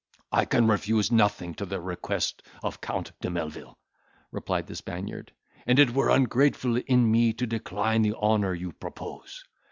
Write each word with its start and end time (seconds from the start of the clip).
"I 0.31 0.45
can 0.45 0.65
refuse 0.65 1.11
nothing 1.11 1.53
to 1.53 1.63
the 1.67 1.79
request 1.79 2.41
of 2.63 2.81
Count 2.81 3.11
de 3.21 3.29
Melvil," 3.29 3.77
replied 4.31 4.65
the 4.65 4.75
Spaniard, 4.75 5.31
"and 5.67 5.77
it 5.77 5.93
were 5.93 6.09
ungrateful 6.09 6.77
in 6.87 7.11
me 7.11 7.33
to 7.33 7.45
decline 7.45 8.01
the 8.01 8.15
honour 8.15 8.55
you 8.55 8.71
propose. 8.71 9.43